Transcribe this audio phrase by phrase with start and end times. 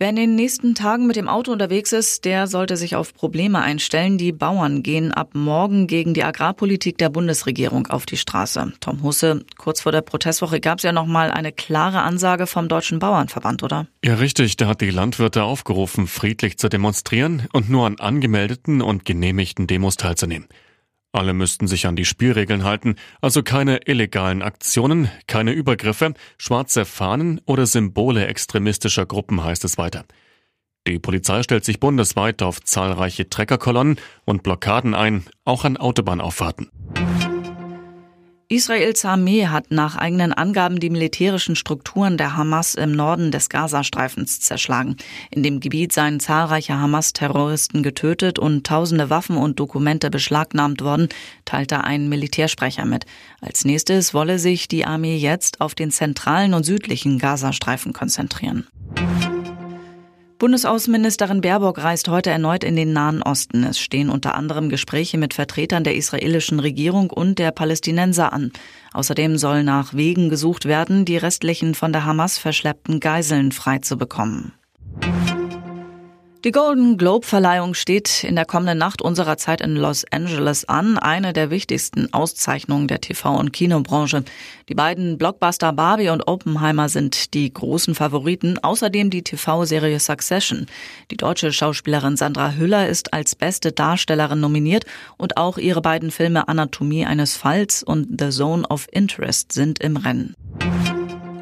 [0.00, 3.60] Wer in den nächsten Tagen mit dem Auto unterwegs ist, der sollte sich auf Probleme
[3.60, 4.16] einstellen.
[4.16, 8.74] Die Bauern gehen ab morgen gegen die Agrarpolitik der Bundesregierung auf die Straße.
[8.78, 12.68] Tom Husse, kurz vor der Protestwoche gab es ja noch mal eine klare Ansage vom
[12.68, 13.88] Deutschen Bauernverband, oder?
[14.04, 14.56] Ja, richtig.
[14.56, 19.96] Da hat die Landwirte aufgerufen, friedlich zu demonstrieren und nur an angemeldeten und genehmigten Demos
[19.96, 20.46] teilzunehmen.
[21.12, 27.40] Alle müssten sich an die Spielregeln halten, also keine illegalen Aktionen, keine Übergriffe, schwarze Fahnen
[27.46, 30.04] oder Symbole extremistischer Gruppen, heißt es weiter.
[30.86, 36.70] Die Polizei stellt sich bundesweit auf zahlreiche Treckerkolonnen und Blockaden ein, auch an Autobahnauffahrten.
[38.50, 44.40] Israels Armee hat nach eigenen Angaben die militärischen Strukturen der Hamas im Norden des Gazastreifens
[44.40, 44.96] zerschlagen.
[45.30, 51.10] In dem Gebiet seien zahlreiche Hamas-Terroristen getötet und tausende Waffen und Dokumente beschlagnahmt worden,
[51.44, 53.04] teilte ein Militärsprecher mit.
[53.42, 58.66] Als nächstes wolle sich die Armee jetzt auf den zentralen und südlichen Gazastreifen konzentrieren.
[60.38, 63.64] Bundesaußenministerin Baerbock reist heute erneut in den Nahen Osten.
[63.64, 68.52] Es stehen unter anderem Gespräche mit Vertretern der israelischen Regierung und der Palästinenser an.
[68.92, 74.52] Außerdem soll nach Wegen gesucht werden, die restlichen von der Hamas verschleppten Geiseln freizubekommen.
[76.44, 80.96] Die Golden Globe Verleihung steht in der kommenden Nacht unserer Zeit in Los Angeles an,
[80.96, 84.22] eine der wichtigsten Auszeichnungen der TV- und Kinobranche.
[84.68, 90.66] Die beiden Blockbuster Barbie und Oppenheimer sind die großen Favoriten, außerdem die TV-Serie Succession.
[91.10, 94.84] Die deutsche Schauspielerin Sandra Hüller ist als beste Darstellerin nominiert
[95.16, 99.96] und auch ihre beiden Filme Anatomie eines Falls und The Zone of Interest sind im
[99.96, 100.36] Rennen.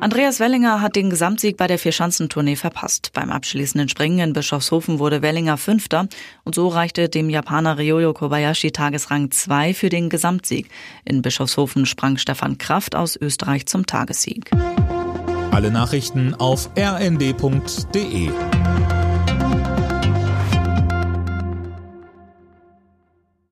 [0.00, 3.10] Andreas Wellinger hat den Gesamtsieg bei der Vierschanzentournee verpasst.
[3.12, 6.06] Beim abschließenden Springen in Bischofshofen wurde Wellinger Fünfter
[6.44, 10.68] und so reichte dem Japaner Ryoyo Kobayashi Tagesrang 2 für den Gesamtsieg.
[11.04, 14.50] In Bischofshofen sprang Stefan Kraft aus Österreich zum Tagessieg.
[15.50, 18.30] Alle Nachrichten auf rnd.de